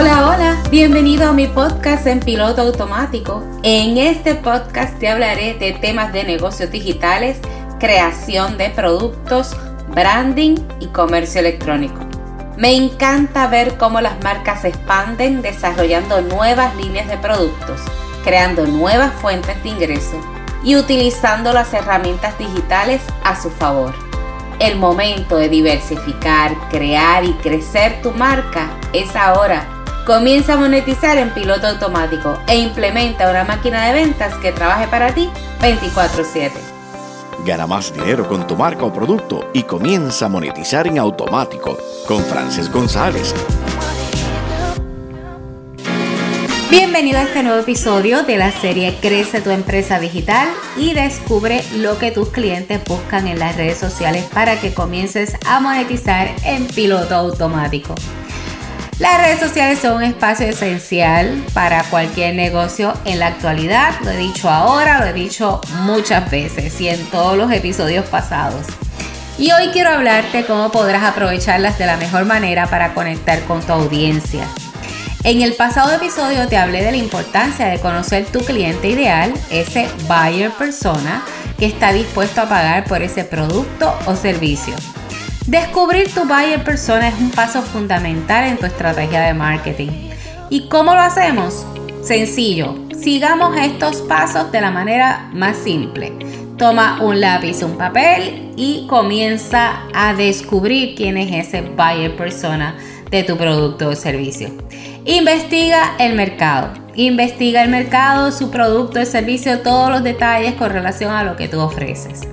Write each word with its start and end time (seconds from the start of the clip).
Hola, 0.00 0.28
hola, 0.28 0.62
bienvenido 0.70 1.28
a 1.28 1.32
mi 1.32 1.48
podcast 1.48 2.06
en 2.06 2.20
piloto 2.20 2.62
automático. 2.62 3.42
En 3.64 3.98
este 3.98 4.36
podcast 4.36 4.96
te 5.00 5.08
hablaré 5.08 5.54
de 5.54 5.72
temas 5.72 6.12
de 6.12 6.22
negocios 6.22 6.70
digitales, 6.70 7.38
creación 7.80 8.56
de 8.58 8.70
productos, 8.70 9.56
branding 9.88 10.54
y 10.78 10.86
comercio 10.86 11.40
electrónico. 11.40 11.98
Me 12.56 12.76
encanta 12.76 13.48
ver 13.48 13.76
cómo 13.76 14.00
las 14.00 14.22
marcas 14.22 14.62
se 14.62 14.68
expanden 14.68 15.42
desarrollando 15.42 16.20
nuevas 16.20 16.76
líneas 16.76 17.08
de 17.08 17.18
productos, 17.18 17.80
creando 18.22 18.68
nuevas 18.68 19.12
fuentes 19.14 19.60
de 19.64 19.70
ingreso 19.70 20.20
y 20.62 20.76
utilizando 20.76 21.52
las 21.52 21.74
herramientas 21.74 22.38
digitales 22.38 23.02
a 23.24 23.34
su 23.34 23.50
favor. 23.50 23.92
El 24.60 24.78
momento 24.78 25.38
de 25.38 25.48
diversificar, 25.48 26.54
crear 26.70 27.24
y 27.24 27.32
crecer 27.32 28.00
tu 28.00 28.12
marca 28.12 28.70
es 28.92 29.16
ahora 29.16 29.66
Comienza 30.08 30.54
a 30.54 30.56
monetizar 30.56 31.18
en 31.18 31.28
piloto 31.34 31.66
automático 31.66 32.40
e 32.48 32.56
implementa 32.56 33.28
una 33.28 33.44
máquina 33.44 33.84
de 33.84 33.92
ventas 33.92 34.32
que 34.36 34.52
trabaje 34.52 34.88
para 34.88 35.14
ti 35.14 35.28
24/7. 35.60 36.58
Gana 37.44 37.66
más 37.66 37.92
dinero 37.92 38.26
con 38.26 38.46
tu 38.46 38.56
marca 38.56 38.84
o 38.84 38.90
producto 38.90 39.50
y 39.52 39.64
comienza 39.64 40.24
a 40.24 40.28
monetizar 40.30 40.86
en 40.86 40.98
automático 40.98 41.76
con 42.06 42.22
Frances 42.22 42.72
González. 42.72 43.34
Bienvenido 46.70 47.18
a 47.18 47.24
este 47.24 47.42
nuevo 47.42 47.58
episodio 47.58 48.22
de 48.22 48.38
la 48.38 48.50
serie 48.50 48.96
Crece 49.02 49.42
tu 49.42 49.50
empresa 49.50 50.00
digital 50.00 50.48
y 50.78 50.94
descubre 50.94 51.62
lo 51.76 51.98
que 51.98 52.12
tus 52.12 52.30
clientes 52.30 52.82
buscan 52.82 53.26
en 53.26 53.38
las 53.38 53.56
redes 53.56 53.76
sociales 53.76 54.24
para 54.32 54.58
que 54.58 54.72
comiences 54.72 55.36
a 55.46 55.60
monetizar 55.60 56.30
en 56.44 56.66
piloto 56.66 57.14
automático. 57.14 57.94
Las 58.98 59.16
redes 59.22 59.38
sociales 59.38 59.78
son 59.78 59.98
un 59.98 60.02
espacio 60.02 60.48
esencial 60.48 61.44
para 61.54 61.84
cualquier 61.84 62.34
negocio 62.34 62.94
en 63.04 63.20
la 63.20 63.28
actualidad. 63.28 63.94
Lo 64.02 64.10
he 64.10 64.16
dicho 64.16 64.50
ahora, 64.50 64.98
lo 64.98 65.06
he 65.06 65.12
dicho 65.12 65.60
muchas 65.82 66.28
veces 66.28 66.80
y 66.80 66.88
en 66.88 67.06
todos 67.06 67.36
los 67.36 67.52
episodios 67.52 68.06
pasados. 68.06 68.66
Y 69.38 69.52
hoy 69.52 69.68
quiero 69.68 69.90
hablarte 69.90 70.44
cómo 70.46 70.72
podrás 70.72 71.04
aprovecharlas 71.04 71.78
de 71.78 71.86
la 71.86 71.96
mejor 71.96 72.24
manera 72.24 72.66
para 72.66 72.92
conectar 72.92 73.40
con 73.44 73.62
tu 73.62 73.72
audiencia. 73.72 74.48
En 75.22 75.42
el 75.42 75.54
pasado 75.54 75.92
episodio 75.92 76.48
te 76.48 76.56
hablé 76.56 76.82
de 76.82 76.90
la 76.90 76.96
importancia 76.96 77.66
de 77.66 77.78
conocer 77.78 78.26
tu 78.26 78.40
cliente 78.40 78.88
ideal, 78.88 79.32
ese 79.50 79.88
buyer 80.08 80.50
persona 80.50 81.22
que 81.56 81.66
está 81.66 81.92
dispuesto 81.92 82.40
a 82.40 82.48
pagar 82.48 82.84
por 82.84 83.02
ese 83.02 83.22
producto 83.22 83.96
o 84.06 84.16
servicio. 84.16 84.74
Descubrir 85.48 86.12
tu 86.12 86.26
buyer 86.26 86.62
persona 86.62 87.08
es 87.08 87.14
un 87.18 87.30
paso 87.30 87.62
fundamental 87.62 88.44
en 88.44 88.58
tu 88.58 88.66
estrategia 88.66 89.22
de 89.22 89.32
marketing. 89.32 89.88
¿Y 90.50 90.68
cómo 90.68 90.92
lo 90.92 91.00
hacemos? 91.00 91.64
Sencillo, 92.02 92.74
sigamos 92.94 93.56
estos 93.56 94.02
pasos 94.02 94.52
de 94.52 94.60
la 94.60 94.70
manera 94.70 95.30
más 95.32 95.56
simple. 95.56 96.12
Toma 96.58 97.00
un 97.00 97.22
lápiz, 97.22 97.62
un 97.62 97.78
papel 97.78 98.52
y 98.56 98.86
comienza 98.88 99.84
a 99.94 100.12
descubrir 100.12 100.94
quién 100.94 101.16
es 101.16 101.48
ese 101.48 101.62
buyer 101.62 102.14
persona 102.14 102.76
de 103.10 103.22
tu 103.22 103.38
producto 103.38 103.88
o 103.88 103.96
servicio. 103.96 104.50
Investiga 105.06 105.94
el 105.98 106.14
mercado. 106.14 106.74
Investiga 106.94 107.62
el 107.62 107.70
mercado, 107.70 108.32
su 108.32 108.50
producto, 108.50 109.00
el 109.00 109.06
servicio, 109.06 109.60
todos 109.60 109.90
los 109.90 110.02
detalles 110.02 110.56
con 110.56 110.68
relación 110.68 111.10
a 111.10 111.24
lo 111.24 111.36
que 111.36 111.48
tú 111.48 111.58
ofreces. 111.58 112.28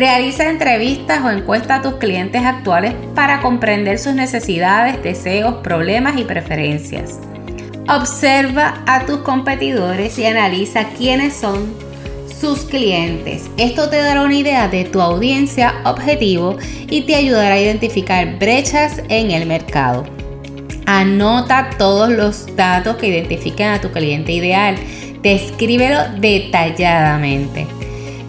Realiza 0.00 0.48
entrevistas 0.48 1.22
o 1.22 1.28
encuestas 1.28 1.80
a 1.80 1.82
tus 1.82 1.96
clientes 1.96 2.42
actuales 2.42 2.94
para 3.14 3.42
comprender 3.42 3.98
sus 3.98 4.14
necesidades, 4.14 5.02
deseos, 5.02 5.56
problemas 5.56 6.18
y 6.18 6.24
preferencias. 6.24 7.18
Observa 7.86 8.82
a 8.86 9.04
tus 9.04 9.18
competidores 9.18 10.18
y 10.18 10.24
analiza 10.24 10.84
quiénes 10.96 11.34
son 11.34 11.74
sus 12.40 12.60
clientes. 12.60 13.50
Esto 13.58 13.90
te 13.90 13.98
dará 13.98 14.22
una 14.22 14.36
idea 14.36 14.68
de 14.68 14.86
tu 14.86 15.02
audiencia 15.02 15.74
objetivo 15.84 16.56
y 16.88 17.02
te 17.02 17.16
ayudará 17.16 17.56
a 17.56 17.60
identificar 17.60 18.38
brechas 18.38 19.02
en 19.10 19.30
el 19.32 19.44
mercado. 19.44 20.06
Anota 20.86 21.68
todos 21.76 22.08
los 22.08 22.56
datos 22.56 22.96
que 22.96 23.08
identifican 23.08 23.74
a 23.74 23.82
tu 23.82 23.90
cliente 23.90 24.32
ideal. 24.32 24.76
Descríbelo 25.20 25.98
detalladamente. 26.18 27.66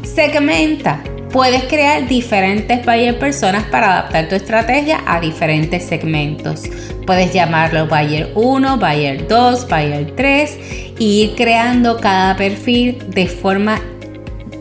Segmenta. 0.04 1.02
Puedes 1.32 1.64
crear 1.64 2.10
diferentes 2.10 2.86
buyer 2.86 3.18
personas 3.18 3.64
para 3.64 3.94
adaptar 3.94 4.28
tu 4.28 4.36
estrategia 4.36 5.02
a 5.06 5.22
diferentes 5.22 5.86
segmentos. 5.86 6.64
Puedes 7.08 7.34
llamarlo 7.34 7.88
buyer 7.88 8.32
1, 8.36 8.78
buyer 8.78 9.28
2, 9.30 9.70
buyer 9.70 10.12
3 10.14 10.60
y 11.00 11.22
ir 11.22 11.36
creando 11.38 12.02
cada 12.02 12.36
perfil 12.36 12.98
de 13.08 13.28
forma 13.28 13.80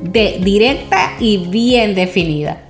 directa 0.03 1.13
y 1.19 1.39
bien 1.49 1.97
definida. 1.97 2.63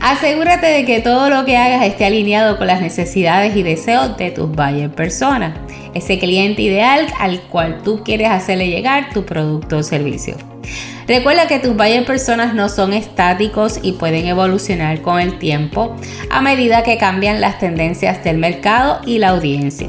Asegúrate 0.00 0.66
de 0.66 0.84
que 0.86 1.00
todo 1.00 1.28
lo 1.28 1.44
que 1.44 1.58
hagas 1.58 1.84
esté 1.84 2.06
alineado 2.06 2.56
con 2.56 2.66
las 2.66 2.80
necesidades 2.80 3.54
y 3.56 3.62
deseos 3.62 4.16
de 4.16 4.30
tus 4.30 4.50
buyer 4.50 4.90
personas, 4.90 5.54
ese 5.92 6.18
cliente 6.18 6.62
ideal 6.62 7.06
al 7.18 7.42
cual 7.42 7.82
tú 7.84 8.02
quieres 8.02 8.30
hacerle 8.30 8.68
llegar 8.68 9.10
tu 9.12 9.24
producto 9.26 9.78
o 9.78 9.82
servicio. 9.82 10.53
Recuerda 11.06 11.46
que 11.46 11.58
tus 11.58 11.76
buyer 11.76 12.04
personas 12.04 12.54
no 12.54 12.68
son 12.68 12.94
estáticos 12.94 13.78
y 13.82 13.92
pueden 13.92 14.26
evolucionar 14.26 15.02
con 15.02 15.20
el 15.20 15.38
tiempo 15.38 15.94
a 16.30 16.40
medida 16.40 16.82
que 16.82 16.96
cambian 16.96 17.40
las 17.40 17.58
tendencias 17.58 18.24
del 18.24 18.38
mercado 18.38 19.00
y 19.04 19.18
la 19.18 19.30
audiencia. 19.30 19.88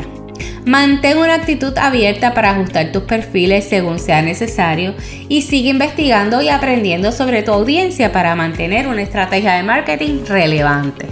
Mantén 0.65 1.19
una 1.19 1.35
actitud 1.35 1.77
abierta 1.77 2.33
para 2.33 2.51
ajustar 2.51 2.91
tus 2.91 3.03
perfiles 3.03 3.65
según 3.65 3.99
sea 3.99 4.23
necesario 4.23 4.95
y 5.29 5.43
sigue 5.43 5.69
investigando 5.69 6.41
y 6.41 6.49
aprendiendo 6.49 7.11
sobre 7.11 7.43
tu 7.43 7.53
audiencia 7.53 8.11
para 8.11 8.35
mantener 8.35 8.87
una 8.87 9.03
estrategia 9.03 9.53
de 9.53 9.63
marketing 9.63 10.25
relevante. 10.27 11.05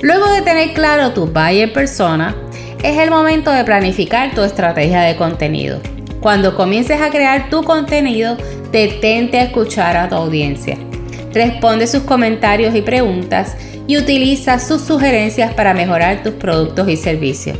Luego 0.00 0.26
de 0.32 0.40
tener 0.40 0.72
claro 0.72 1.12
tu 1.12 1.26
buyer 1.26 1.72
persona, 1.72 2.34
es 2.82 2.96
el 2.98 3.10
momento 3.10 3.52
de 3.52 3.64
planificar 3.64 4.34
tu 4.34 4.42
estrategia 4.42 5.02
de 5.02 5.14
contenido. 5.14 5.78
Cuando 6.20 6.56
comiences 6.56 7.02
a 7.02 7.10
crear 7.10 7.50
tu 7.50 7.62
contenido, 7.62 8.38
detente 8.72 9.38
a 9.38 9.44
escuchar 9.44 9.96
a 9.96 10.08
tu 10.08 10.14
audiencia. 10.14 10.76
Responde 11.32 11.86
sus 11.86 12.02
comentarios 12.02 12.74
y 12.74 12.82
preguntas 12.82 13.56
y 13.86 13.98
utiliza 13.98 14.58
sus 14.58 14.82
sugerencias 14.82 15.52
para 15.54 15.74
mejorar 15.74 16.22
tus 16.22 16.34
productos 16.34 16.88
y 16.88 16.96
servicios. 16.96 17.58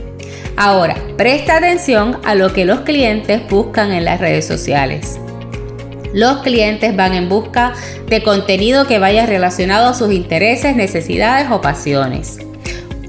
Ahora, 0.57 0.97
presta 1.17 1.57
atención 1.57 2.19
a 2.25 2.35
lo 2.35 2.53
que 2.53 2.65
los 2.65 2.81
clientes 2.81 3.41
buscan 3.49 3.93
en 3.93 4.05
las 4.05 4.21
redes 4.21 4.47
sociales. 4.47 5.19
Los 6.13 6.39
clientes 6.43 6.97
van 6.97 7.15
en 7.15 7.29
busca 7.29 7.73
de 8.09 8.23
contenido 8.23 8.87
que 8.87 8.99
vaya 8.99 9.27
relacionado 9.27 9.89
a 9.89 9.95
sus 9.95 10.13
intereses, 10.13 10.75
necesidades 10.75 11.49
o 11.51 11.61
pasiones. 11.61 12.39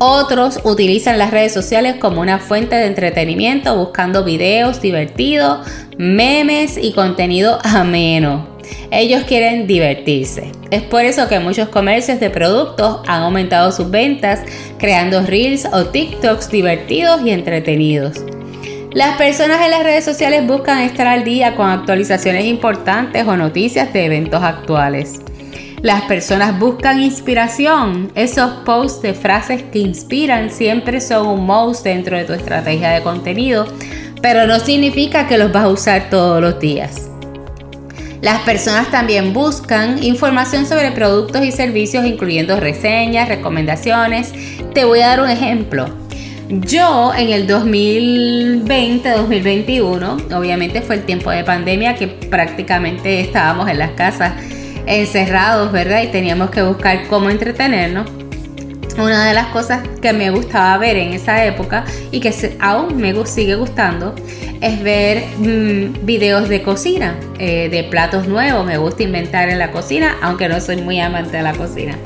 Otros 0.03 0.61
utilizan 0.63 1.19
las 1.19 1.29
redes 1.29 1.53
sociales 1.53 1.97
como 1.97 2.21
una 2.21 2.39
fuente 2.39 2.75
de 2.75 2.87
entretenimiento 2.87 3.77
buscando 3.77 4.23
videos 4.23 4.81
divertidos, 4.81 5.59
memes 5.95 6.75
y 6.81 6.93
contenido 6.93 7.59
ameno. 7.63 8.57
Ellos 8.89 9.25
quieren 9.27 9.67
divertirse. 9.67 10.53
Es 10.71 10.81
por 10.81 11.05
eso 11.05 11.27
que 11.27 11.39
muchos 11.39 11.69
comercios 11.69 12.19
de 12.19 12.31
productos 12.31 13.01
han 13.05 13.21
aumentado 13.21 13.71
sus 13.71 13.91
ventas 13.91 14.39
creando 14.79 15.21
reels 15.21 15.67
o 15.71 15.85
TikToks 15.85 16.49
divertidos 16.49 17.21
y 17.23 17.29
entretenidos. 17.29 18.25
Las 18.93 19.17
personas 19.17 19.61
en 19.63 19.69
las 19.69 19.83
redes 19.83 20.03
sociales 20.03 20.47
buscan 20.47 20.79
estar 20.79 21.05
al 21.05 21.23
día 21.23 21.55
con 21.55 21.69
actualizaciones 21.69 22.45
importantes 22.45 23.27
o 23.27 23.37
noticias 23.37 23.93
de 23.93 24.05
eventos 24.05 24.41
actuales. 24.41 25.19
Las 25.81 26.03
personas 26.03 26.57
buscan 26.59 27.01
inspiración. 27.01 28.11
Esos 28.13 28.51
posts 28.65 29.01
de 29.01 29.15
frases 29.15 29.63
que 29.63 29.79
inspiran 29.79 30.51
siempre 30.51 31.01
son 31.01 31.25
un 31.25 31.47
mouse 31.47 31.83
dentro 31.83 32.15
de 32.15 32.23
tu 32.23 32.33
estrategia 32.33 32.91
de 32.91 33.01
contenido, 33.01 33.65
pero 34.21 34.45
no 34.45 34.59
significa 34.59 35.27
que 35.27 35.39
los 35.39 35.51
vas 35.51 35.63
a 35.63 35.69
usar 35.69 36.11
todos 36.11 36.39
los 36.39 36.59
días. 36.59 37.09
Las 38.21 38.41
personas 38.41 38.91
también 38.91 39.33
buscan 39.33 40.03
información 40.03 40.67
sobre 40.67 40.91
productos 40.91 41.43
y 41.43 41.51
servicios, 41.51 42.05
incluyendo 42.05 42.59
reseñas, 42.59 43.27
recomendaciones. 43.27 44.31
Te 44.75 44.85
voy 44.85 45.01
a 45.01 45.07
dar 45.07 45.21
un 45.21 45.31
ejemplo. 45.31 45.87
Yo 46.47 47.11
en 47.17 47.29
el 47.29 47.47
2020-2021, 47.47 50.31
obviamente 50.31 50.81
fue 50.81 50.97
el 50.97 51.05
tiempo 51.05 51.31
de 51.31 51.43
pandemia 51.43 51.95
que 51.95 52.07
prácticamente 52.07 53.21
estábamos 53.21 53.67
en 53.67 53.79
las 53.79 53.89
casas 53.91 54.33
encerrados, 54.85 55.71
¿verdad? 55.71 56.03
Y 56.03 56.07
teníamos 56.07 56.49
que 56.49 56.61
buscar 56.61 57.07
cómo 57.07 57.29
entretenernos. 57.29 58.09
Una 58.97 59.25
de 59.25 59.33
las 59.33 59.47
cosas 59.47 59.87
que 60.01 60.11
me 60.11 60.29
gustaba 60.31 60.77
ver 60.77 60.97
en 60.97 61.13
esa 61.13 61.45
época 61.45 61.85
y 62.11 62.19
que 62.19 62.57
aún 62.59 62.97
me 62.97 63.13
sigue 63.25 63.55
gustando 63.55 64.13
es 64.59 64.83
ver 64.83 65.23
mm, 65.37 66.05
videos 66.05 66.49
de 66.49 66.61
cocina, 66.61 67.15
eh, 67.39 67.69
de 67.69 67.83
platos 67.85 68.27
nuevos. 68.27 68.65
Me 68.65 68.77
gusta 68.77 69.03
inventar 69.03 69.49
en 69.49 69.59
la 69.59 69.71
cocina, 69.71 70.17
aunque 70.21 70.49
no 70.49 70.59
soy 70.59 70.77
muy 70.77 70.99
amante 70.99 71.37
de 71.37 71.43
la 71.43 71.53
cocina. 71.53 71.97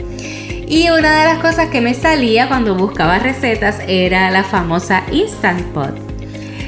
Y 0.68 0.90
una 0.90 1.20
de 1.20 1.26
las 1.26 1.40
cosas 1.40 1.70
que 1.70 1.82
me 1.82 1.94
salía 1.94 2.48
cuando 2.48 2.76
buscaba 2.76 3.20
recetas 3.20 3.80
era 3.88 4.32
la 4.32 4.44
famosa 4.44 5.04
Instant 5.12 5.62
Pot. 5.74 6.05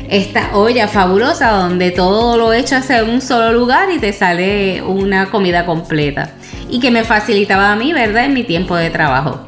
Esta 0.09 0.55
olla 0.55 0.87
fabulosa 0.87 1.51
donde 1.51 1.91
todo 1.91 2.37
lo 2.37 2.53
echas 2.53 2.89
en 2.89 3.09
un 3.09 3.21
solo 3.21 3.53
lugar 3.53 3.89
y 3.91 3.99
te 3.99 4.13
sale 4.13 4.81
una 4.81 5.29
comida 5.29 5.65
completa. 5.65 6.31
Y 6.69 6.79
que 6.79 6.91
me 6.91 7.03
facilitaba 7.03 7.71
a 7.71 7.75
mí, 7.75 7.93
¿verdad? 7.93 8.25
En 8.25 8.33
mi 8.33 8.43
tiempo 8.43 8.75
de 8.75 8.89
trabajo. 8.89 9.39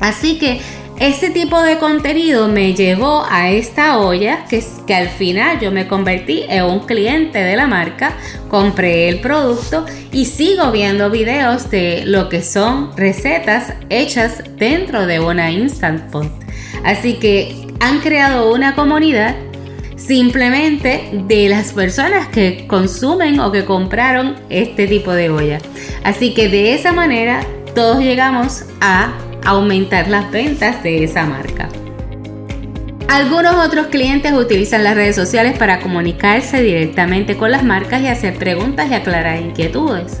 Así 0.00 0.38
que 0.38 0.60
ese 0.98 1.30
tipo 1.30 1.60
de 1.60 1.78
contenido 1.78 2.46
me 2.46 2.72
llevó 2.72 3.26
a 3.28 3.50
esta 3.50 3.98
olla 3.98 4.44
que, 4.48 4.62
que 4.86 4.94
al 4.94 5.08
final 5.08 5.58
yo 5.58 5.72
me 5.72 5.88
convertí 5.88 6.44
en 6.48 6.64
un 6.64 6.80
cliente 6.80 7.40
de 7.40 7.56
la 7.56 7.66
marca, 7.66 8.16
compré 8.48 9.08
el 9.08 9.18
producto 9.18 9.84
y 10.12 10.26
sigo 10.26 10.70
viendo 10.70 11.10
videos 11.10 11.68
de 11.70 12.04
lo 12.06 12.28
que 12.28 12.42
son 12.42 12.96
recetas 12.96 13.72
hechas 13.90 14.44
dentro 14.56 15.06
de 15.06 15.18
una 15.18 15.50
Instant 15.50 16.10
Pot. 16.12 16.30
Así 16.84 17.14
que 17.14 17.66
han 17.80 17.98
creado 17.98 18.54
una 18.54 18.76
comunidad 18.76 19.34
simplemente 20.06 21.08
de 21.26 21.48
las 21.48 21.72
personas 21.72 22.28
que 22.28 22.66
consumen 22.66 23.40
o 23.40 23.50
que 23.52 23.64
compraron 23.64 24.36
este 24.50 24.86
tipo 24.86 25.12
de 25.12 25.30
olla. 25.30 25.58
Así 26.02 26.34
que 26.34 26.48
de 26.48 26.74
esa 26.74 26.92
manera 26.92 27.40
todos 27.74 28.00
llegamos 28.00 28.64
a 28.80 29.14
aumentar 29.44 30.08
las 30.08 30.30
ventas 30.30 30.82
de 30.82 31.04
esa 31.04 31.24
marca. 31.24 31.68
Algunos 33.08 33.54
otros 33.54 33.86
clientes 33.86 34.32
utilizan 34.32 34.84
las 34.84 34.94
redes 34.94 35.16
sociales 35.16 35.56
para 35.56 35.80
comunicarse 35.80 36.62
directamente 36.62 37.36
con 37.36 37.50
las 37.50 37.62
marcas 37.62 38.02
y 38.02 38.08
hacer 38.08 38.34
preguntas 38.36 38.90
y 38.90 38.94
aclarar 38.94 39.40
inquietudes. 39.40 40.20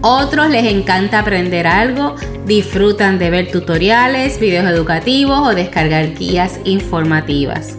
Otros 0.00 0.50
les 0.50 0.64
encanta 0.64 1.20
aprender 1.20 1.66
algo, 1.66 2.14
disfrutan 2.46 3.18
de 3.18 3.30
ver 3.30 3.50
tutoriales, 3.50 4.38
videos 4.38 4.66
educativos 4.66 5.40
o 5.40 5.54
descargar 5.54 6.14
guías 6.14 6.60
informativas. 6.64 7.76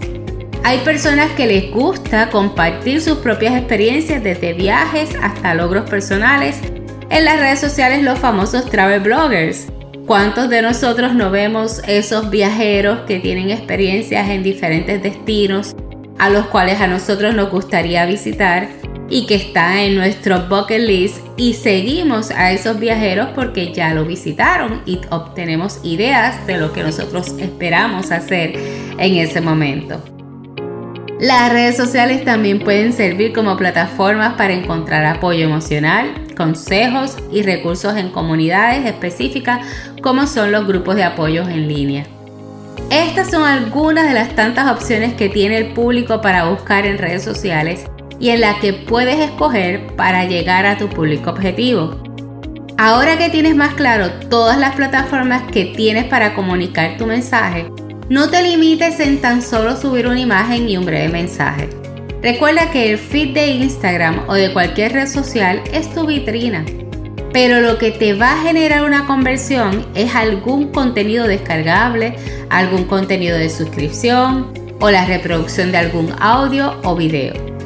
Hay 0.63 0.79
personas 0.79 1.31
que 1.31 1.47
les 1.47 1.71
gusta 1.71 2.29
compartir 2.29 3.01
sus 3.01 3.19
propias 3.19 3.55
experiencias 3.55 4.21
desde 4.21 4.53
viajes 4.53 5.09
hasta 5.21 5.55
logros 5.55 5.89
personales. 5.89 6.59
En 7.09 7.25
las 7.25 7.39
redes 7.39 7.59
sociales 7.59 8.03
los 8.03 8.19
famosos 8.19 8.69
travel 8.69 8.99
bloggers. 8.99 9.67
¿Cuántos 10.05 10.49
de 10.49 10.61
nosotros 10.61 11.15
no 11.15 11.31
vemos 11.31 11.81
esos 11.87 12.29
viajeros 12.29 12.99
que 13.07 13.19
tienen 13.19 13.51
experiencias 13.51 14.29
en 14.29 14.43
diferentes 14.43 15.01
destinos 15.01 15.75
a 16.19 16.29
los 16.29 16.47
cuales 16.47 16.81
a 16.81 16.87
nosotros 16.87 17.33
nos 17.33 17.49
gustaría 17.49 18.05
visitar 18.05 18.67
y 19.09 19.25
que 19.25 19.35
está 19.35 19.81
en 19.83 19.95
nuestro 19.95 20.47
bucket 20.47 20.81
list 20.81 21.17
y 21.37 21.53
seguimos 21.53 22.31
a 22.31 22.51
esos 22.51 22.79
viajeros 22.79 23.29
porque 23.33 23.73
ya 23.73 23.93
lo 23.93 24.05
visitaron 24.05 24.81
y 24.85 24.99
obtenemos 25.09 25.79
ideas 25.83 26.45
de 26.45 26.57
lo 26.57 26.73
que 26.73 26.83
nosotros 26.83 27.33
esperamos 27.39 28.11
hacer 28.11 28.53
en 28.97 29.15
ese 29.15 29.41
momento? 29.41 30.18
Las 31.19 31.51
redes 31.51 31.75
sociales 31.75 32.23
también 32.23 32.59
pueden 32.59 32.93
servir 32.93 33.33
como 33.33 33.57
plataformas 33.57 34.35
para 34.35 34.53
encontrar 34.53 35.05
apoyo 35.05 35.43
emocional, 35.43 36.13
consejos 36.37 37.17
y 37.29 37.41
recursos 37.41 37.97
en 37.97 38.09
comunidades 38.09 38.85
específicas 38.85 39.59
como 40.01 40.27
son 40.27 40.53
los 40.53 40.65
grupos 40.65 40.95
de 40.95 41.03
apoyos 41.03 41.49
en 41.49 41.67
línea. 41.67 42.05
Estas 42.89 43.31
son 43.31 43.43
algunas 43.43 44.07
de 44.07 44.13
las 44.13 44.33
tantas 44.33 44.71
opciones 44.71 45.13
que 45.15 45.27
tiene 45.27 45.57
el 45.57 45.73
público 45.73 46.21
para 46.21 46.45
buscar 46.45 46.85
en 46.85 46.97
redes 46.97 47.25
sociales 47.25 47.83
y 48.17 48.29
en 48.29 48.39
las 48.39 48.55
que 48.59 48.71
puedes 48.71 49.19
escoger 49.19 49.87
para 49.97 50.23
llegar 50.23 50.65
a 50.65 50.77
tu 50.77 50.87
público 50.87 51.31
objetivo. 51.31 52.01
Ahora 52.77 53.17
que 53.17 53.29
tienes 53.29 53.57
más 53.57 53.73
claro 53.73 54.09
todas 54.29 54.57
las 54.57 54.73
plataformas 54.73 55.43
que 55.51 55.65
tienes 55.65 56.05
para 56.05 56.33
comunicar 56.33 56.95
tu 56.97 57.05
mensaje, 57.05 57.65
no 58.09 58.29
te 58.29 58.41
limites 58.41 58.99
en 58.99 59.21
tan 59.21 59.41
solo 59.41 59.77
subir 59.77 60.07
una 60.07 60.19
imagen 60.19 60.67
y 60.67 60.77
un 60.77 60.85
breve 60.85 61.09
mensaje. 61.09 61.69
Recuerda 62.21 62.71
que 62.71 62.91
el 62.91 62.97
feed 62.97 63.33
de 63.33 63.51
Instagram 63.51 64.27
o 64.27 64.33
de 64.33 64.51
cualquier 64.51 64.93
red 64.93 65.07
social 65.07 65.61
es 65.71 65.93
tu 65.93 66.05
vitrina, 66.05 66.65
pero 67.31 67.61
lo 67.61 67.77
que 67.77 67.91
te 67.91 68.13
va 68.13 68.33
a 68.33 68.41
generar 68.41 68.83
una 68.83 69.05
conversión 69.05 69.85
es 69.93 70.15
algún 70.15 70.71
contenido 70.71 71.27
descargable, 71.27 72.15
algún 72.49 72.85
contenido 72.85 73.37
de 73.37 73.49
suscripción 73.49 74.51
o 74.81 74.89
la 74.89 75.05
reproducción 75.05 75.71
de 75.71 75.77
algún 75.77 76.13
audio 76.19 76.79
o 76.83 76.95
video 76.95 77.58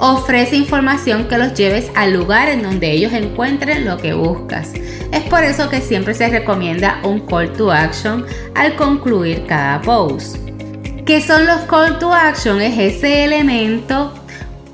ofrece 0.00 0.56
información 0.56 1.28
que 1.28 1.36
los 1.36 1.54
lleves 1.54 1.90
al 1.94 2.14
lugar 2.14 2.48
en 2.48 2.62
donde 2.62 2.90
ellos 2.90 3.12
encuentren 3.12 3.84
lo 3.84 3.98
que 3.98 4.14
buscas. 4.14 4.72
Es 5.12 5.20
por 5.28 5.44
eso 5.44 5.68
que 5.68 5.80
siempre 5.80 6.14
se 6.14 6.28
recomienda 6.28 7.00
un 7.04 7.20
call 7.20 7.52
to 7.52 7.70
action 7.70 8.24
al 8.54 8.74
concluir 8.76 9.44
cada 9.46 9.80
post. 9.82 10.36
¿Qué 11.04 11.20
son 11.20 11.46
los 11.46 11.60
call 11.62 11.98
to 11.98 12.12
action? 12.14 12.60
Es 12.62 12.78
ese 12.78 13.24
elemento 13.24 14.14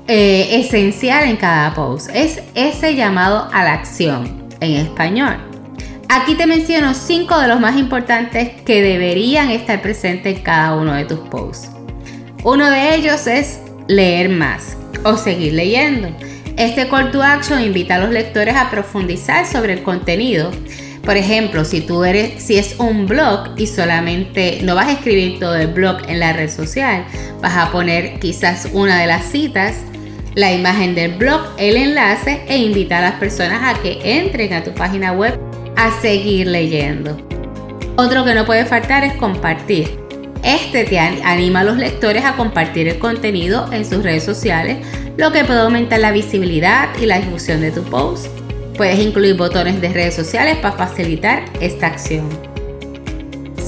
eh, 0.07 0.59
esencial 0.61 1.27
en 1.27 1.35
cada 1.35 1.73
post. 1.73 2.09
Es 2.13 2.41
ese 2.55 2.95
llamado 2.95 3.49
a 3.51 3.63
la 3.63 3.73
acción 3.73 4.47
en 4.61 4.77
español. 4.77 5.35
Aquí 6.09 6.35
te 6.35 6.47
menciono 6.47 6.93
cinco 6.93 7.37
de 7.37 7.49
los 7.49 7.59
más 7.59 7.75
importantes 7.75 8.61
que 8.61 8.81
deberían 8.81 9.49
estar 9.49 9.81
presentes 9.81 10.37
en 10.37 10.43
cada 10.43 10.75
uno 10.75 10.93
de 10.93 11.03
tus 11.03 11.19
posts. 11.19 11.69
Uno 12.45 12.69
de 12.69 12.95
ellos 12.95 13.27
es 13.27 13.59
leer 13.89 14.29
más 14.29 14.77
o 15.07 15.17
seguir 15.17 15.53
leyendo. 15.53 16.09
Este 16.57 16.87
call 16.89 17.11
to 17.11 17.21
action 17.21 17.61
invita 17.61 17.95
a 17.95 17.99
los 17.99 18.09
lectores 18.09 18.55
a 18.55 18.69
profundizar 18.69 19.45
sobre 19.45 19.73
el 19.73 19.83
contenido. 19.83 20.51
Por 21.03 21.15
ejemplo, 21.15 21.63
si 21.63 21.81
tú 21.81 22.03
eres, 22.03 22.43
si 22.43 22.57
es 22.57 22.75
un 22.79 23.07
blog 23.07 23.51
y 23.57 23.67
solamente 23.67 24.59
no 24.63 24.75
vas 24.75 24.87
a 24.87 24.91
escribir 24.93 25.39
todo 25.39 25.55
el 25.55 25.67
blog 25.67 25.99
en 26.09 26.19
la 26.19 26.33
red 26.33 26.49
social, 26.49 27.05
vas 27.41 27.55
a 27.55 27.71
poner 27.71 28.19
quizás 28.19 28.67
una 28.73 28.99
de 28.99 29.07
las 29.07 29.23
citas, 29.25 29.75
la 30.35 30.51
imagen 30.51 30.95
del 30.95 31.13
blog, 31.13 31.41
el 31.57 31.77
enlace 31.77 32.41
e 32.47 32.57
invitar 32.57 33.03
a 33.03 33.11
las 33.11 33.19
personas 33.19 33.61
a 33.63 33.81
que 33.81 33.99
entren 34.03 34.53
a 34.53 34.63
tu 34.63 34.73
página 34.73 35.13
web 35.13 35.39
a 35.77 35.91
seguir 36.01 36.47
leyendo. 36.47 37.17
Otro 37.95 38.25
que 38.25 38.35
no 38.35 38.45
puede 38.45 38.65
faltar 38.65 39.03
es 39.03 39.13
compartir. 39.13 40.06
Este 40.47 40.85
te 40.85 40.97
anima 40.97 41.59
a 41.59 41.63
los 41.65 41.75
lectores 41.75 42.23
a 42.23 42.37
compartir 42.37 42.87
el 42.87 42.99
contenido 42.99 43.69
en 43.73 43.83
sus 43.83 44.01
redes 44.01 44.23
sociales, 44.23 44.77
lo 45.17 45.33
que 45.33 45.43
puede 45.43 45.59
aumentar 45.59 45.99
la 45.99 46.13
visibilidad 46.13 46.87
y 47.01 47.05
la 47.05 47.19
difusión 47.19 47.59
de 47.59 47.71
tu 47.71 47.83
post. 47.83 48.27
Puedes 48.77 48.97
incluir 48.97 49.35
botones 49.35 49.81
de 49.81 49.89
redes 49.89 50.15
sociales 50.15 50.55
para 50.59 50.77
facilitar 50.77 51.43
esta 51.59 51.87
acción. 51.87 52.29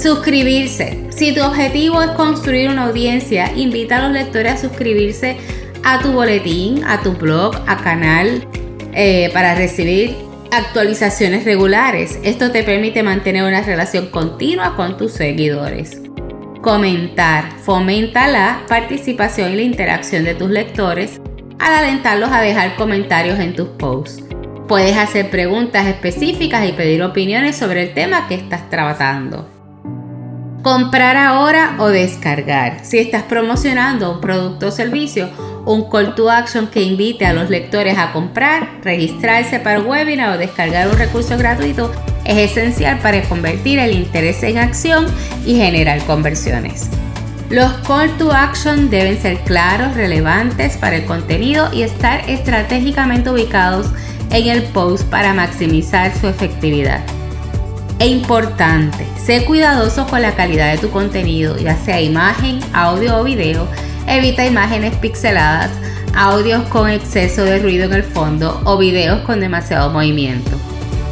Suscribirse. 0.01 1.05
Si 1.09 1.33
tu 1.33 1.43
objetivo 1.43 2.01
es 2.01 2.11
construir 2.11 2.69
una 2.69 2.85
audiencia, 2.85 3.51
invita 3.57 3.97
a 3.97 4.03
los 4.07 4.13
lectores 4.13 4.53
a 4.53 4.57
suscribirse 4.57 5.35
a 5.83 5.99
tu 5.99 6.13
boletín, 6.13 6.85
a 6.85 7.01
tu 7.01 7.11
blog, 7.11 7.57
a 7.67 7.75
canal, 7.83 8.47
eh, 8.93 9.29
para 9.33 9.53
recibir 9.53 10.15
actualizaciones 10.53 11.43
regulares. 11.43 12.19
Esto 12.23 12.51
te 12.51 12.63
permite 12.63 13.03
mantener 13.03 13.43
una 13.43 13.63
relación 13.63 14.07
continua 14.07 14.77
con 14.77 14.95
tus 14.95 15.11
seguidores. 15.11 15.99
Comentar 16.61 17.53
fomenta 17.63 18.27
la 18.27 18.63
participación 18.67 19.53
y 19.53 19.55
la 19.55 19.61
interacción 19.61 20.25
de 20.25 20.35
tus 20.35 20.49
lectores 20.49 21.21
al 21.57 21.73
alentarlos 21.73 22.31
a 22.33 22.41
dejar 22.41 22.75
comentarios 22.75 23.39
en 23.39 23.55
tus 23.55 23.69
posts. 23.69 24.25
Puedes 24.67 24.97
hacer 24.97 25.29
preguntas 25.29 25.87
específicas 25.87 26.67
y 26.67 26.73
pedir 26.73 27.01
opiniones 27.01 27.55
sobre 27.55 27.83
el 27.83 27.93
tema 27.93 28.27
que 28.27 28.35
estás 28.35 28.69
tratando. 28.69 29.47
Comprar 30.61 31.15
ahora 31.15 31.77
o 31.79 31.87
descargar. 31.87 32.83
Si 32.83 32.99
estás 32.99 33.23
promocionando 33.23 34.11
un 34.11 34.19
producto 34.19 34.67
o 34.67 34.71
servicio, 34.71 35.29
un 35.65 35.89
call 35.89 36.15
to 36.15 36.29
action 36.29 36.67
que 36.67 36.81
invite 36.81 37.25
a 37.25 37.33
los 37.33 37.49
lectores 37.49 37.97
a 37.97 38.11
comprar, 38.11 38.79
registrarse 38.83 39.59
para 39.59 39.77
el 39.77 39.85
webinar 39.85 40.35
o 40.35 40.37
descargar 40.37 40.87
un 40.87 40.97
recurso 40.97 41.37
gratuito 41.37 41.91
es 42.25 42.51
esencial 42.51 42.99
para 42.99 43.21
convertir 43.23 43.79
el 43.79 43.93
interés 43.93 44.43
en 44.43 44.57
acción 44.57 45.07
y 45.45 45.55
generar 45.55 46.03
conversiones. 46.05 46.89
Los 47.49 47.71
call 47.87 48.15
to 48.17 48.31
action 48.31 48.91
deben 48.91 49.19
ser 49.19 49.39
claros, 49.39 49.95
relevantes 49.95 50.77
para 50.77 50.97
el 50.97 51.05
contenido 51.05 51.69
y 51.73 51.81
estar 51.81 52.29
estratégicamente 52.29 53.31
ubicados 53.31 53.87
en 54.29 54.47
el 54.47 54.61
post 54.63 55.03
para 55.09 55.33
maximizar 55.33 56.15
su 56.19 56.27
efectividad. 56.27 57.01
E 57.97 58.07
importante, 58.07 59.05
sé 59.21 59.43
cuidadoso 59.45 60.07
con 60.07 60.21
la 60.21 60.35
calidad 60.35 60.71
de 60.71 60.77
tu 60.77 60.91
contenido, 60.91 61.57
ya 61.57 61.75
sea 61.75 61.99
imagen, 61.99 62.59
audio 62.71 63.17
o 63.17 63.23
video. 63.23 63.67
Evita 64.07 64.45
imágenes 64.45 64.95
pixeladas, 64.95 65.71
audios 66.15 66.63
con 66.69 66.89
exceso 66.89 67.43
de 67.43 67.59
ruido 67.59 67.85
en 67.85 67.93
el 67.93 68.03
fondo 68.03 68.61
o 68.65 68.77
videos 68.77 69.21
con 69.21 69.39
demasiado 69.39 69.89
movimiento. 69.89 70.51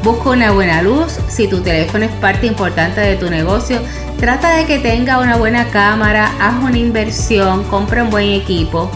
Busca 0.03 0.29
una 0.29 0.51
buena 0.51 0.81
luz. 0.81 1.19
Si 1.27 1.47
tu 1.47 1.61
teléfono 1.61 2.05
es 2.05 2.11
parte 2.13 2.47
importante 2.47 3.01
de 3.01 3.15
tu 3.15 3.29
negocio, 3.29 3.79
trata 4.19 4.55
de 4.55 4.65
que 4.65 4.79
tenga 4.79 5.19
una 5.19 5.35
buena 5.37 5.65
cámara, 5.65 6.31
haz 6.39 6.63
una 6.63 6.77
inversión, 6.77 7.63
compra 7.65 8.03
un 8.03 8.09
buen 8.09 8.29
equipo, 8.29 8.89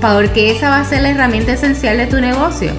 porque 0.00 0.50
esa 0.50 0.70
va 0.70 0.80
a 0.80 0.84
ser 0.84 1.02
la 1.02 1.10
herramienta 1.10 1.52
esencial 1.52 1.96
de 1.96 2.06
tu 2.06 2.20
negocio. 2.20 2.72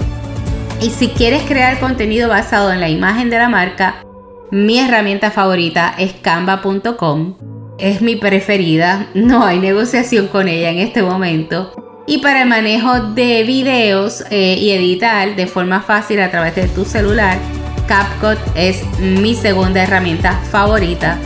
Y 0.82 0.90
si 0.90 1.10
quieres 1.10 1.44
crear 1.44 1.80
contenido 1.80 2.30
basado 2.30 2.72
en 2.72 2.80
la 2.80 2.90
imagen 2.90 3.30
de 3.30 3.38
la 3.38 3.50
marca, 3.50 4.04
mi 4.52 4.80
herramienta 4.80 5.32
favorita 5.32 5.94
es 5.98 6.14
canva.com. 6.14 7.61
es 7.82 8.02
mi 8.02 8.16
preferida, 8.16 9.08
no 9.14 9.44
hay 9.44 9.60
negociación 9.60 10.28
con 10.28 10.48
ella 10.48 10.70
en 10.70 10.78
este 10.78 11.02
momento. 11.02 11.74
Y 12.06 12.20
para 12.20 12.44
el 12.44 12.50
manejo 12.50 13.00
de 13.00 13.44
videos 13.44 14.24
eh, 14.30 14.56
y 14.60 14.72
editar 14.72 15.36
de 15.36 15.48
forma 15.48 15.82
fácil 15.82 16.20
a 16.22 16.30
través 16.30 16.56
de 16.56 16.68
tu 16.68 16.86
celular, 16.86 17.38
CapCut 17.88 18.38
es 18.56 18.84
mi 19.00 19.36
segunda 19.36 19.84
herramienta 19.84 20.40
favorita. 20.52 21.18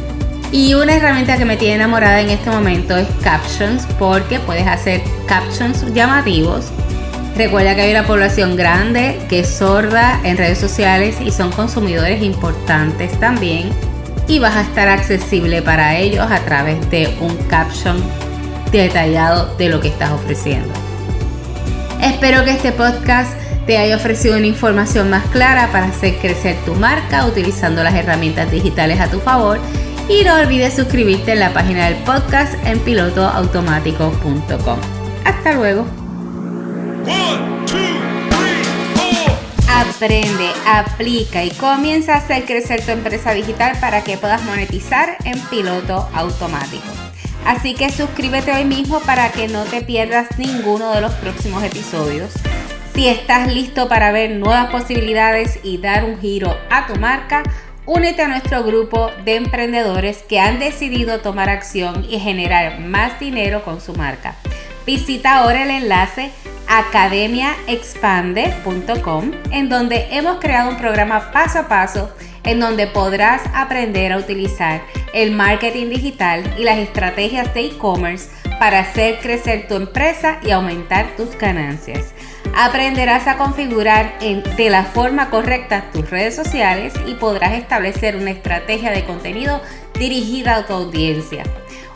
Y 0.52 0.74
una 0.74 0.96
herramienta 0.96 1.38
que 1.38 1.46
me 1.46 1.58
tiene 1.58 1.76
enamorada 1.76 2.22
en 2.22 2.30
este 2.30 2.50
momento 2.50 2.96
es 2.96 3.08
Captions, 3.22 3.86
porque 4.00 4.40
puedes 4.40 4.66
hacer 4.66 5.02
captions 5.28 5.94
llamativos. 5.94 6.72
Recuerda 7.36 7.76
que 7.76 7.82
hay 7.82 7.92
una 7.92 8.08
población 8.08 8.56
grande 8.56 9.20
que 9.28 9.40
es 9.42 9.50
sorda 9.50 10.22
en 10.24 10.38
redes 10.38 10.58
sociales 10.58 11.18
y 11.20 11.32
son 11.32 11.52
consumidores 11.52 12.24
importantes 12.24 13.20
también. 13.20 13.72
Y 14.28 14.40
vas 14.40 14.56
a 14.56 14.62
estar 14.62 14.88
accesible 14.88 15.62
para 15.62 15.98
ellos 15.98 16.26
a 16.30 16.40
través 16.40 16.90
de 16.90 17.16
un 17.22 17.36
caption 17.48 17.98
detallado 18.72 19.56
de 19.58 19.70
lo 19.70 19.80
que 19.80 19.90
estás 19.90 20.12
ofreciendo. 20.12 20.74
Espero 22.02 22.44
que 22.44 22.52
este 22.52 22.72
podcast 22.72 23.32
te 23.66 23.78
haya 23.78 23.96
ofrecido 23.96 24.38
una 24.38 24.48
información 24.48 25.10
más 25.10 25.26
clara 25.28 25.70
para 25.72 25.86
hacer 25.86 26.18
crecer 26.18 26.56
tu 26.66 26.76
marca 26.76 27.26
utilizando 27.26 27.84
las 27.84 27.96
herramientas 27.96 28.52
digitales 28.52 29.00
a 29.00 29.10
tu 29.10 29.20
favor 29.20 29.60
y 30.08 30.24
no 30.24 30.36
olvides 30.36 30.76
suscribirte 30.76 31.32
en 31.32 31.40
la 31.40 31.54
página 31.54 31.86
del 31.86 31.96
podcast 32.04 32.54
en 32.66 32.80
pilotoautomático.com. 32.80 34.80
Hasta 35.24 35.54
luego. 35.54 35.86
Aprende, 39.76 40.54
aplica 40.66 41.44
y 41.44 41.52
comienza 41.52 42.14
a 42.14 42.18
hacer 42.20 42.46
crecer 42.46 42.86
tu 42.86 42.92
empresa 42.92 43.34
digital 43.34 43.78
para 43.82 44.06
que 44.06 44.18
puedas 44.18 44.42
monetizar 44.46 45.18
en 45.26 45.38
piloto 45.48 46.10
automático. 46.14 46.86
Así 47.46 47.76
que 47.76 47.92
suscríbete 47.92 48.54
hoy 48.54 48.64
mismo 48.64 49.02
para 49.02 49.34
que 49.34 49.50
no 49.50 49.66
te 49.66 49.82
pierdas 49.82 50.40
ninguno 50.40 50.94
de 50.94 51.02
los 51.02 51.12
próximos 51.16 51.62
episodios. 51.62 52.32
Si 52.94 53.10
estás 53.10 53.54
listo 53.54 53.90
para 53.90 54.14
ver 54.14 54.32
nuevas 54.38 54.68
posibilidades 54.72 55.60
y 55.62 55.78
dar 55.78 56.06
un 56.06 56.22
giro 56.22 56.58
a 56.70 56.88
tu 56.88 56.96
marca, 56.96 57.44
únete 57.86 58.22
a 58.22 58.30
nuestro 58.30 58.64
grupo 58.64 59.12
de 59.26 59.36
emprendedores 59.36 60.24
que 60.24 60.40
han 60.40 60.58
decidido 60.58 61.20
tomar 61.20 61.50
acción 61.50 62.06
y 62.10 62.18
generar 62.20 62.80
más 62.80 63.20
dinero 63.20 63.62
con 63.66 63.82
su 63.82 63.94
marca. 63.94 64.36
Visita 64.86 65.36
ahora 65.36 65.64
el 65.64 65.72
enlace 65.72 66.32
academiaexpande.com 66.68 69.32
en 69.52 69.70
donde 69.70 70.08
hemos 70.12 70.40
creado 70.40 70.70
un 70.70 70.78
programa 70.78 71.32
paso 71.32 71.60
a 71.60 71.68
paso 71.68 72.10
en 72.44 72.60
donde 72.60 72.88
podrás 72.88 73.42
aprender 73.54 74.14
a 74.14 74.18
utilizar 74.18 74.82
el 75.14 75.32
marketing 75.32 75.90
digital 75.90 76.44
y 76.58 76.64
las 76.64 76.78
estrategias 76.78 77.54
de 77.54 77.66
e-commerce 77.66 78.30
para 78.60 78.80
hacer 78.80 79.20
crecer 79.20 79.68
tu 79.68 79.76
empresa 79.76 80.40
y 80.44 80.52
aumentar 80.52 81.16
tus 81.18 81.38
ganancias. 81.38 82.14
Aprenderás 82.54 83.28
a 83.28 83.38
configurar 83.38 84.20
de 84.20 84.70
la 84.70 84.84
forma 84.84 85.30
correcta 85.30 85.86
tus 85.92 86.10
redes 86.10 86.36
sociales 86.36 86.94
y 87.08 87.16
podrás 87.16 87.54
establecer 87.54 88.16
una 88.16 88.32
estrategia 88.32 88.92
de 88.92 89.04
contenido 89.04 89.62
dirigida 89.98 90.56
a 90.56 90.66
tu 90.66 90.74
audiencia. 90.74 91.44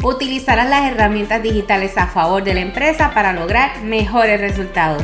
Utilizarás 0.03 0.69
las 0.69 0.91
herramientas 0.91 1.43
digitales 1.43 1.97
a 1.97 2.07
favor 2.07 2.43
de 2.43 2.53
la 2.53 2.61
empresa 2.61 3.11
para 3.13 3.33
lograr 3.33 3.81
mejores 3.83 4.39
resultados. 4.39 5.03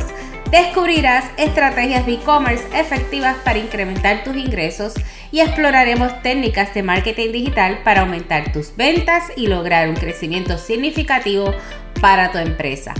Descubrirás 0.50 1.24
estrategias 1.36 2.06
de 2.06 2.14
e-commerce 2.14 2.64
efectivas 2.78 3.36
para 3.44 3.58
incrementar 3.58 4.22
tus 4.24 4.36
ingresos 4.36 4.94
y 5.32 5.40
exploraremos 5.40 6.22
técnicas 6.22 6.72
de 6.72 6.82
marketing 6.82 7.32
digital 7.32 7.80
para 7.82 8.02
aumentar 8.02 8.52
tus 8.52 8.74
ventas 8.76 9.24
y 9.36 9.48
lograr 9.48 9.88
un 9.88 9.96
crecimiento 9.96 10.56
significativo 10.56 11.52
para 12.00 12.30
tu 12.30 12.38
empresa. 12.38 12.94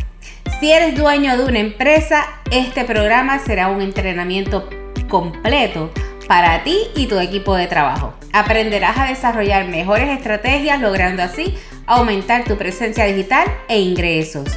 Si 0.60 0.72
eres 0.72 0.96
dueño 0.96 1.36
de 1.36 1.44
una 1.44 1.58
empresa, 1.58 2.24
este 2.50 2.84
programa 2.84 3.38
será 3.40 3.68
un 3.68 3.82
entrenamiento 3.82 4.68
completo 5.08 5.90
para 6.26 6.64
ti 6.64 6.78
y 6.94 7.06
tu 7.06 7.18
equipo 7.18 7.54
de 7.54 7.66
trabajo. 7.66 8.14
Aprenderás 8.32 8.96
a 8.96 9.06
desarrollar 9.06 9.66
mejores 9.66 10.08
estrategias 10.08 10.80
logrando 10.80 11.22
así 11.22 11.58
aumentar 11.86 12.44
tu 12.44 12.56
presencia 12.56 13.04
digital 13.04 13.46
e 13.68 13.80
ingresos. 13.80 14.48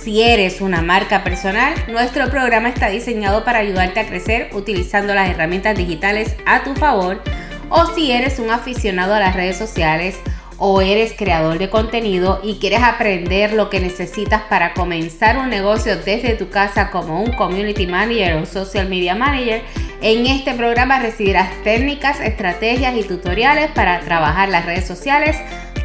Si 0.00 0.22
eres 0.22 0.60
una 0.60 0.80
marca 0.80 1.22
personal, 1.22 1.74
nuestro 1.88 2.30
programa 2.30 2.68
está 2.68 2.88
diseñado 2.88 3.44
para 3.44 3.58
ayudarte 3.58 4.00
a 4.00 4.06
crecer 4.06 4.50
utilizando 4.54 5.14
las 5.14 5.28
herramientas 5.28 5.76
digitales 5.76 6.34
a 6.46 6.62
tu 6.62 6.74
favor. 6.76 7.20
O 7.68 7.86
si 7.86 8.12
eres 8.12 8.38
un 8.38 8.50
aficionado 8.50 9.14
a 9.14 9.20
las 9.20 9.34
redes 9.34 9.58
sociales, 9.58 10.16
o 10.58 10.80
eres 10.80 11.12
creador 11.16 11.58
de 11.58 11.70
contenido 11.70 12.40
y 12.42 12.58
quieres 12.58 12.82
aprender 12.82 13.52
lo 13.52 13.70
que 13.70 13.80
necesitas 13.80 14.42
para 14.42 14.74
comenzar 14.74 15.38
un 15.38 15.50
negocio 15.50 15.96
desde 15.96 16.34
tu 16.34 16.48
casa 16.48 16.90
como 16.90 17.22
un 17.22 17.32
community 17.32 17.86
manager 17.86 18.36
o 18.36 18.46
social 18.46 18.88
media 18.88 19.14
manager, 19.14 19.62
en 20.00 20.26
este 20.26 20.54
programa 20.54 20.98
recibirás 20.98 21.50
técnicas, 21.64 22.20
estrategias 22.20 22.96
y 22.96 23.02
tutoriales 23.02 23.70
para 23.70 24.00
trabajar 24.00 24.48
las 24.48 24.64
redes 24.64 24.86
sociales 24.86 25.36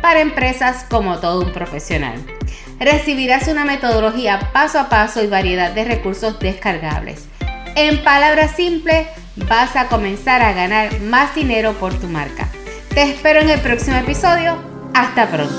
para 0.01 0.22
empresas 0.22 0.86
como 0.90 1.20
todo 1.20 1.42
un 1.46 1.54
profesional. 1.54 2.20
Recibirás 2.80 3.48
una 3.48 3.63
metodología 3.63 4.51
paso 4.54 4.80
a 4.80 4.90
paso 4.90 5.24
y 5.24 5.28
variedad 5.28 5.72
de 5.72 5.86
recursos 5.86 6.40
descargables. 6.40 7.28
En 7.75 8.04
palabras 8.04 8.56
simples, 8.56 9.08
vas 9.48 9.75
a 9.75 9.88
comenzar 9.88 10.42
a 10.42 10.54
ganar 10.54 11.00
más 11.01 11.34
dinero 11.36 11.74
por 11.74 11.94
tu 11.94 12.08
marca. 12.08 12.50
Te 12.94 13.04
espero 13.04 13.40
en 13.40 13.50
el 13.50 13.62
próximo 13.62 13.96
episodio. 13.96 14.58
Hasta 14.94 15.26
pronto. 15.28 15.54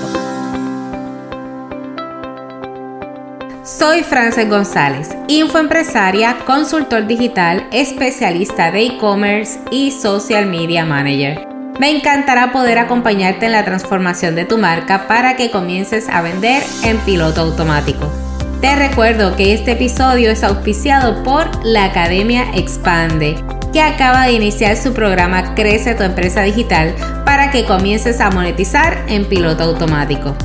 Soy 3.65 4.03
Frances 4.03 4.51
González, 4.51 5.09
infoempresaria, 5.29 6.37
consultor 6.45 7.07
digital, 7.07 7.67
especialista 7.73 8.71
de 8.71 8.83
e-commerce 8.83 9.59
y 9.71 9.93
social 9.93 10.45
media 10.45 10.85
manager. 10.85 11.49
Me 11.81 11.91
encantará 11.91 12.53
poder 12.53 12.79
acompañarte 12.79 13.47
en 13.47 13.53
la 13.53 13.65
transformación 13.65 14.35
de 14.35 14.45
tu 14.45 14.59
marca 14.59 15.09
para 15.09 15.35
que 15.35 15.51
comiences 15.51 16.11
a 16.11 16.21
vender 16.21 16.63
en 16.85 16.99
piloto 16.99 17.41
automático. 17.41 18.13
Te 18.61 18.77
recuerdo 18.77 19.37
que 19.37 19.55
este 19.55 19.73
episodio 19.73 20.31
es 20.31 20.45
auspiciado 20.45 21.23
por 21.23 21.49
la 21.65 21.85
Academia 21.85 22.45
Expande 22.55 23.43
que 23.73 23.81
acaba 23.81 24.27
de 24.27 24.33
iniciar 24.33 24.77
su 24.77 24.93
programa 24.93 25.55
Crece 25.55 25.95
tu 25.95 26.03
empresa 26.03 26.43
digital 26.43 26.95
para 27.25 27.51
que 27.51 27.65
comiences 27.65 28.21
a 28.21 28.31
monetizar 28.31 29.05
en 29.09 29.25
piloto 29.25 29.65
automático. 29.65 30.37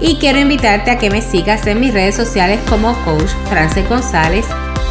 Y 0.00 0.16
quiero 0.16 0.38
invitarte 0.38 0.90
a 0.90 0.98
que 0.98 1.10
me 1.10 1.22
sigas 1.22 1.66
en 1.66 1.80
mis 1.80 1.92
redes 1.92 2.14
sociales 2.14 2.60
como 2.68 2.94
Coach 3.04 3.30
Frances 3.48 3.88
González. 3.88 4.46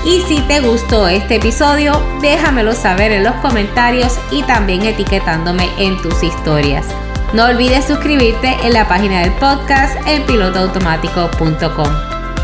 Y 0.06 0.22
si 0.28 0.40
te 0.42 0.60
gustó 0.60 1.08
este 1.08 1.36
episodio, 1.36 2.02
déjamelo 2.22 2.74
saber 2.74 3.12
en 3.12 3.24
los 3.24 3.36
comentarios 3.36 4.20
y 4.32 4.44
también 4.44 4.84
etiquetándome 4.84 5.70
en 5.78 6.00
tus 6.02 6.22
historias. 6.24 6.86
No 7.34 7.46
olvides 7.46 7.86
suscribirte 7.86 8.56
en 8.64 8.74
la 8.74 8.88
página 8.88 9.22
del 9.22 9.32
podcast 9.34 9.96
en 10.08 10.24
pilotoautomático.com. 10.24 11.90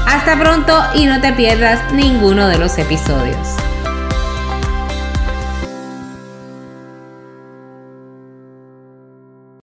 Hasta 0.08 0.40
pronto 0.40 0.84
y 0.96 1.06
no 1.06 1.22
te 1.22 1.32
pierdas 1.34 1.94
ninguno 1.94 2.48
de 2.48 2.58
los 2.58 2.78
episodios. 2.78 3.61